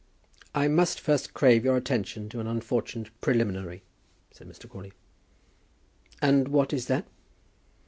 "I 0.55 0.67
must 0.67 0.99
first 0.99 1.35
crave 1.35 1.63
your 1.63 1.77
attention 1.77 2.27
to 2.29 2.39
an 2.39 2.47
unfortunate 2.47 3.11
preliminary," 3.21 3.83
said 4.31 4.49
Mr. 4.49 4.67
Crawley. 4.67 4.93
"And 6.23 6.47
what 6.47 6.73
is 6.73 6.87
that?" 6.87 7.05